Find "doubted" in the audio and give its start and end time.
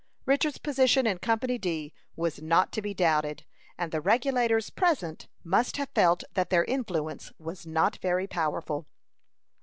2.91-3.45